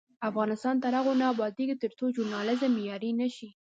[0.29, 3.49] افغانستان تر هغو نه ابادیږي، ترڅو ژورنالیزم معیاري نشي.